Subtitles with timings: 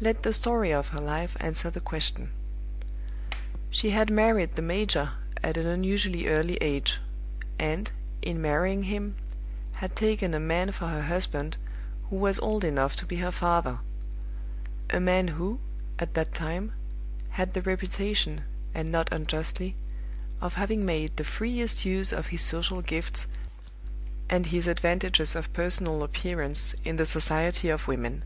[0.00, 2.30] Let the story of her life answer the question.
[3.68, 5.10] She had married the major
[5.42, 7.00] at an unusually early age;
[7.58, 7.92] and,
[8.22, 9.16] in marrying him,
[9.72, 11.58] had taken a man for her husband
[12.08, 13.80] who was old enough to be her father
[14.88, 15.60] a man who,
[15.98, 16.72] at that time,
[17.32, 18.44] had the reputation,
[18.74, 19.76] and not unjustly,
[20.40, 23.26] of having made the freest use of his social gifts
[24.30, 28.24] and his advantages of personal appearance in the society of women.